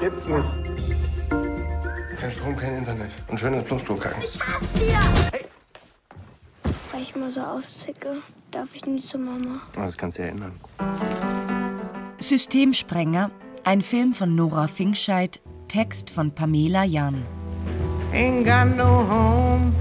[0.00, 0.48] Gibt's nicht.
[2.18, 3.10] Kein Strom, kein Internet.
[3.28, 4.22] Und schönes Plumpsklo-Kacken.
[4.22, 4.98] Ich hasse dir!
[5.30, 5.46] Hey.
[6.90, 8.16] Weil ich mal so auszicke,
[8.50, 9.60] darf ich nicht zu Mama.
[9.74, 10.52] Das kannst du ja ändern.
[12.18, 13.30] Systemsprenger,
[13.64, 17.22] ein Film von Nora Finkscheid, Text von Pamela Jan.
[18.12, 19.72] Ain't got no home,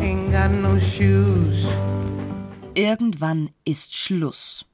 [0.00, 1.66] ain't got no shoes.
[2.74, 4.64] Irgendwann ist Schluss.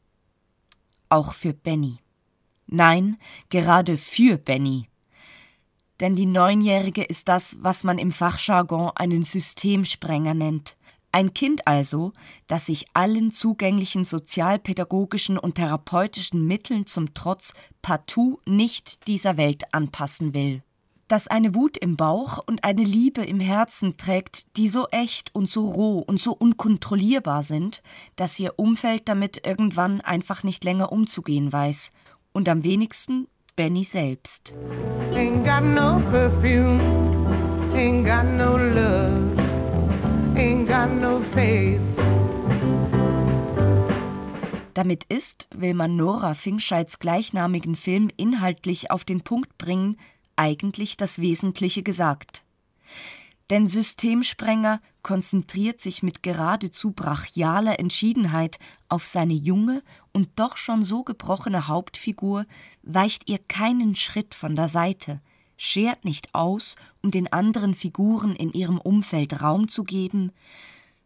[1.09, 2.04] Auch für Benny.
[2.67, 3.19] Nein,
[3.51, 4.89] gerade für Benny.
[6.01, 10.77] Denn die Neunjährige ist das, was man im Fachjargon einen Systemsprenger nennt.
[11.13, 12.13] Ein Kind also,
[12.49, 20.35] das sich allen zugänglichen sozialpädagogischen und therapeutischen Mitteln zum Trotz partout nicht dieser Welt anpassen
[20.35, 20.65] will.
[21.07, 25.49] Das eine Wut im Bauch und eine Liebe im Herzen trägt, die so echt und
[25.49, 27.83] so roh und so unkontrollierbar sind,
[28.17, 31.93] dass ihr Umfeld damit irgendwann einfach nicht länger umzugehen weiß.
[32.35, 34.53] Und am wenigsten Benny selbst.
[35.15, 36.79] Ain't got no perfume,
[37.75, 39.35] ain't got no love
[40.37, 41.81] ain't got no faith.
[44.75, 49.97] Damit ist, will man Nora Finkscheids gleichnamigen Film inhaltlich auf den Punkt bringen,
[50.37, 52.45] eigentlich das Wesentliche gesagt.
[53.51, 61.03] Denn Systemsprenger konzentriert sich mit geradezu brachialer Entschiedenheit auf seine junge und doch schon so
[61.03, 62.47] gebrochene Hauptfigur,
[62.83, 65.21] weicht ihr keinen Schritt von der Seite–
[65.57, 70.33] schert nicht aus, um den anderen Figuren in ihrem Umfeld Raum zu geben,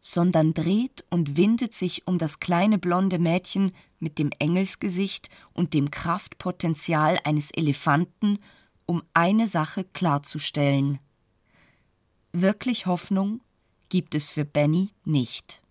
[0.00, 5.91] sondern dreht und windet sich um das kleine blonde Mädchen mit dem Engelsgesicht und dem
[5.91, 8.39] Kraftpotenzial eines Elefanten,
[8.86, 10.98] um eine Sache klarzustellen.
[12.33, 13.41] Wirklich Hoffnung
[13.89, 15.62] gibt es für Benny nicht.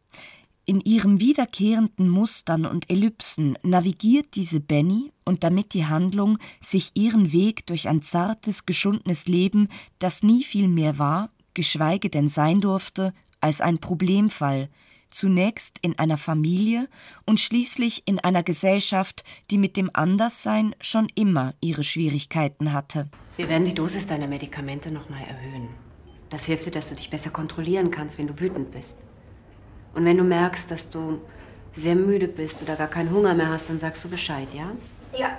[0.65, 7.31] In ihren wiederkehrenden Mustern und Ellipsen navigiert diese Benny und damit die Handlung sich ihren
[7.31, 9.69] Weg durch ein zartes, geschundenes Leben,
[9.99, 14.69] das nie viel mehr war, geschweige denn sein durfte, als ein Problemfall,
[15.09, 16.89] zunächst in einer Familie
[17.25, 23.09] und schließlich in einer Gesellschaft, die mit dem Anderssein schon immer ihre Schwierigkeiten hatte.
[23.37, 25.86] Wir werden die Dosis deiner Medikamente nochmal erhöhen.
[26.29, 28.97] Das hilft dir, dass du dich besser kontrollieren kannst, wenn du wütend bist.
[29.93, 31.21] Und wenn du merkst, dass du
[31.73, 34.71] sehr müde bist oder gar keinen Hunger mehr hast, dann sagst du Bescheid, ja?
[35.17, 35.37] Ja.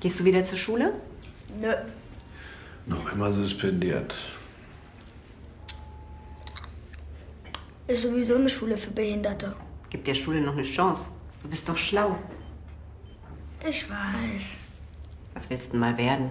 [0.00, 0.94] Gehst du wieder zur Schule?
[1.60, 1.74] Nö.
[2.86, 4.16] Noch immer suspendiert.
[7.86, 9.54] Ist sowieso eine Schule für Behinderte.
[9.90, 11.10] Gib der Schule noch eine Chance.
[11.42, 12.16] Du bist doch schlau.
[13.68, 14.56] Ich weiß.
[15.34, 16.30] Was willst du mal werden?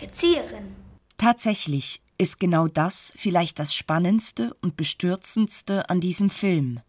[0.00, 0.74] Erzieherin.
[1.18, 6.80] Tatsächlich ist genau das vielleicht das Spannendste und Bestürzendste an diesem Film.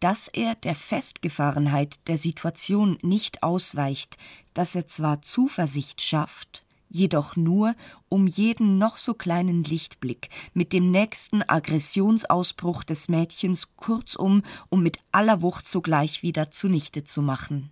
[0.00, 4.16] Dass er der Festgefahrenheit der Situation nicht ausweicht,
[4.54, 7.74] dass er zwar Zuversicht schafft, jedoch nur,
[8.08, 14.98] um jeden noch so kleinen Lichtblick mit dem nächsten Aggressionsausbruch des Mädchens kurzum um mit
[15.10, 17.70] aller Wucht sogleich wieder zunichte zu machen.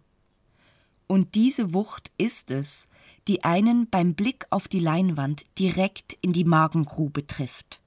[1.07, 2.89] Und diese Wucht ist es,
[3.29, 7.81] die einen beim Blick auf die Leinwand direkt in die Magengrube trifft.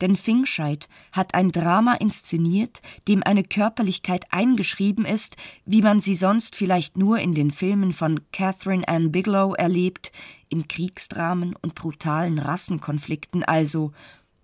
[0.00, 6.54] Denn Fingscheid hat ein Drama inszeniert, dem eine Körperlichkeit eingeschrieben ist, wie man sie sonst
[6.54, 10.12] vielleicht nur in den Filmen von Catherine Ann Bigelow erlebt,
[10.48, 13.92] in Kriegsdramen und brutalen Rassenkonflikten also,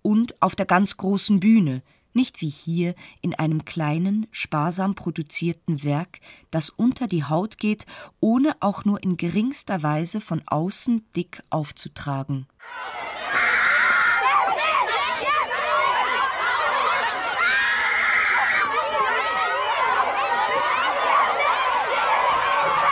[0.01, 1.81] und auf der ganz großen Bühne,
[2.15, 7.85] nicht wie hier in einem kleinen, sparsam produzierten Werk, das unter die Haut geht,
[8.19, 12.47] ohne auch nur in geringster Weise von außen dick aufzutragen.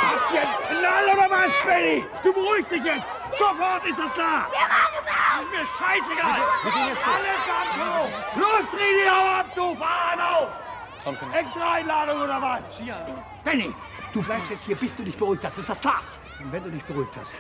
[0.02, 2.04] Habt ihr einen Knall oder was, Benny?
[2.24, 3.16] Du beruhigst dich jetzt!
[3.38, 4.48] Sofort ist das klar!
[4.52, 5.44] Der Magenbau!
[5.44, 6.40] Ist mir scheißegal!
[7.16, 8.42] Alles am Klo!
[8.42, 10.50] Los, dreh die Hau ab, du Fahren auf!
[11.34, 12.82] Extra Einladung oder was?
[13.44, 13.74] Benny,
[14.14, 15.58] du bleibst jetzt hier, bis du dich beruhigt hast.
[15.58, 16.02] Ist das klar?
[16.40, 17.38] Und wenn du dich beruhigt hast,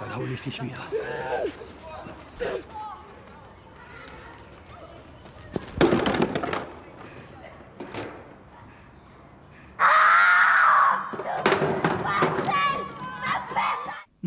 [0.00, 0.78] dann hole ich dich wieder.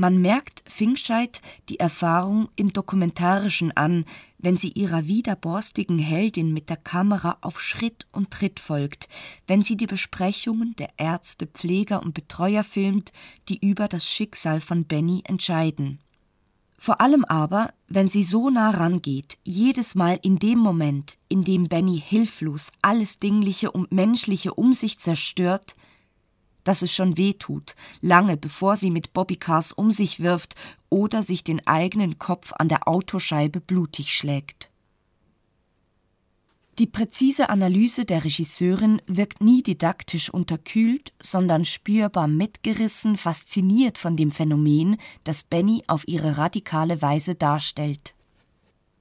[0.03, 4.03] Man merkt Finkscheid die Erfahrung im Dokumentarischen an,
[4.38, 9.07] wenn sie ihrer widerborstigen Heldin mit der Kamera auf Schritt und Tritt folgt,
[9.47, 13.13] wenn sie die Besprechungen der Ärzte, Pfleger und Betreuer filmt,
[13.47, 16.00] die über das Schicksal von Benny entscheiden.
[16.77, 21.69] Vor allem aber, wenn sie so nah rangeht, jedes Mal in dem Moment, in dem
[21.69, 25.77] Benny hilflos alles Dingliche und Menschliche um sich zerstört,
[26.63, 30.56] dass es schon weh tut, lange bevor sie mit Bobbycars um sich wirft
[30.89, 34.69] oder sich den eigenen Kopf an der Autoscheibe blutig schlägt.
[36.80, 44.31] Die präzise Analyse der Regisseurin wirkt nie didaktisch unterkühlt, sondern spürbar mitgerissen, fasziniert von dem
[44.31, 48.15] Phänomen, das Benny auf ihre radikale Weise darstellt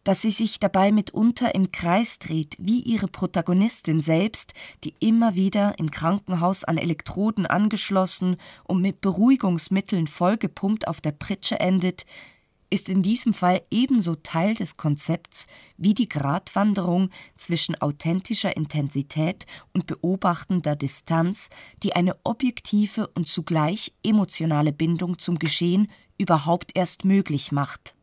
[0.04, 4.54] dass sie sich dabei mitunter im Kreis dreht, wie ihre Protagonistin selbst,
[4.84, 11.60] die immer wieder im Krankenhaus an Elektroden angeschlossen und mit Beruhigungsmitteln vollgepumpt auf der Pritsche
[11.60, 12.04] endet,
[12.72, 15.46] ist in diesem Fall ebenso Teil des Konzepts
[15.76, 19.44] wie die Gratwanderung zwischen authentischer Intensität
[19.74, 21.50] und beobachtender Distanz,
[21.82, 27.94] die eine objektive und zugleich emotionale Bindung zum Geschehen überhaupt erst möglich macht.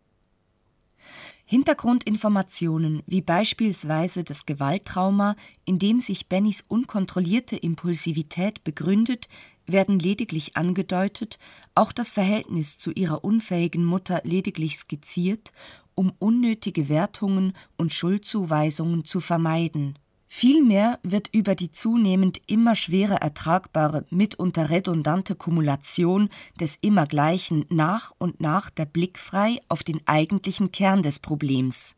[1.51, 5.35] Hintergrundinformationen wie beispielsweise das Gewalttrauma,
[5.65, 9.27] in dem sich Bennys unkontrollierte Impulsivität begründet,
[9.65, 11.39] werden lediglich angedeutet,
[11.73, 15.51] auch das Verhältnis zu ihrer unfähigen Mutter lediglich skizziert,
[15.95, 19.97] um unnötige Wertungen und Schuldzuweisungen zu vermeiden
[20.31, 26.29] Vielmehr wird über die zunehmend immer schwerer ertragbare, mitunter redundante Kumulation
[26.59, 31.95] des Immergleichen nach und nach der Blick frei auf den eigentlichen Kern des Problems,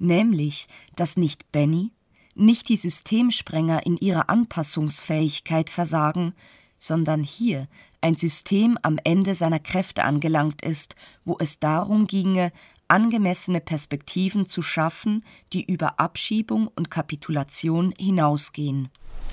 [0.00, 1.92] nämlich, dass nicht Benny,
[2.34, 6.34] nicht die Systemsprenger in ihrer Anpassungsfähigkeit versagen,
[6.76, 7.68] sondern hier
[8.00, 12.50] ein System am Ende seiner Kräfte angelangt ist, wo es darum ginge,
[12.90, 18.90] angemessene Perspektiven zu schaffen, die über Abschiebung und Kapitulation hinausgehen.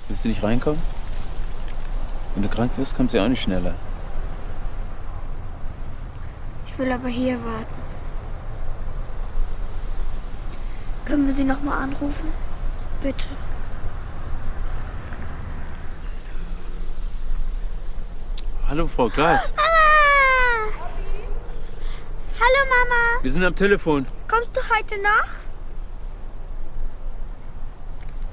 [0.08, 0.80] Willst du nicht reinkommen?
[2.34, 3.74] Wenn du krank wirst, kommt sie auch nicht schneller.
[6.66, 7.74] Ich will aber hier warten.
[11.04, 12.28] Können wir sie noch mal anrufen?
[13.02, 13.26] Bitte.
[18.68, 19.52] Hallo, Frau Glas.
[22.48, 23.22] Hallo Mama.
[23.22, 24.06] Wir sind am Telefon.
[24.26, 25.28] Kommst du heute noch?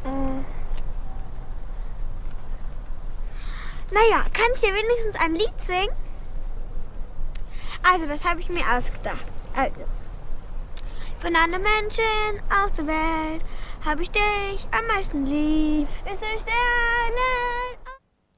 [0.09, 0.45] Hm.
[3.91, 5.93] Naja, kann ich dir wenigstens ein Lied singen?
[7.83, 9.25] Also, das habe ich mir ausgedacht.
[9.53, 9.81] Also,
[11.19, 13.41] von allen Menschen auf der Welt
[13.83, 15.89] habe ich dich am meisten lieb.
[16.07, 17.75] Bist du Sterne?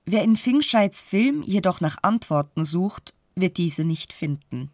[0.05, 4.71] Wer in Fingscheids Film jedoch nach Antworten sucht, wird diese nicht finden.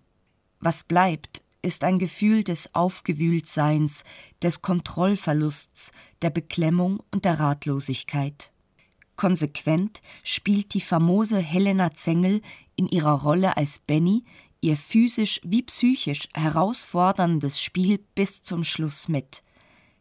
[0.65, 4.06] Was bleibt, ist ein Gefühl des Aufgewühltseins,
[4.42, 8.54] des Kontrollverlusts, der Beklemmung und der Ratlosigkeit.
[9.18, 12.42] Konsequent spielt die famose Helena Zengel
[12.77, 14.24] in ihrer Rolle als Benny
[14.62, 19.44] ihr physisch wie psychisch herausforderndes Spiel bis zum Schluss mit,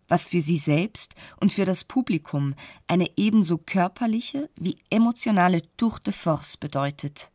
[0.07, 2.55] was für sie selbst und für das Publikum
[2.87, 7.33] eine ebenso körperliche wie emotionale Tour de Force bedeutet.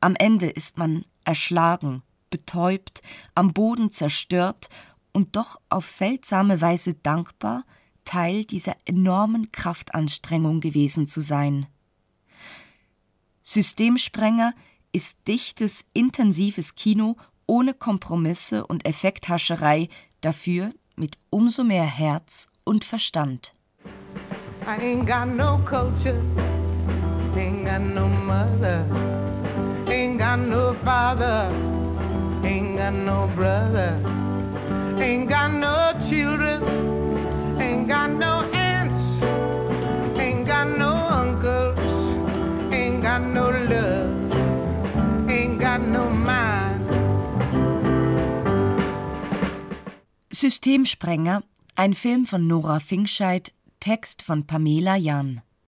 [0.00, 2.02] Am Ende ist man erschlagen,
[2.34, 3.00] betäubt,
[3.36, 4.68] am Boden zerstört
[5.12, 7.64] und doch auf seltsame Weise dankbar,
[8.04, 11.68] Teil dieser enormen Kraftanstrengung gewesen zu sein.
[13.44, 14.52] Systemsprenger
[14.90, 17.16] ist dichtes, intensives Kino
[17.46, 19.88] ohne Kompromisse und Effekthascherei,
[20.20, 23.54] dafür mit umso mehr Herz und Verstand.
[24.66, 26.20] I ain't got no culture,
[27.36, 28.84] ain't got no mother,
[29.86, 31.48] ain't got no father.
[32.44, 33.98] Ain't got no brother,
[35.00, 36.62] ain't got no children,
[37.58, 39.22] ain't got no aunts,
[40.20, 41.78] ain't got no uncles,
[42.72, 46.84] ain't got no love, ain't got no mind.
[50.30, 51.42] Systemsprenger,
[51.76, 55.40] ein Film von Nora Finkscheid, Text von Pamela Jan.